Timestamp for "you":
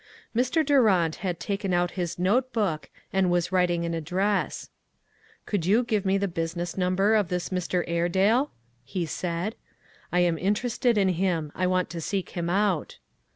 5.67-5.83